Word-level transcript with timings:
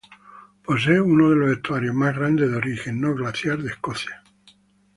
Posee 0.65 0.99
uno 0.99 1.29
de 1.29 1.35
los 1.35 1.51
estuarios 1.51 1.93
más 1.93 2.15
grandes 2.17 2.49
de 2.49 2.57
origen 2.57 2.99
no 2.99 3.13
glaciar 3.13 3.59
de 3.61 3.69
Escocia. 3.69 4.23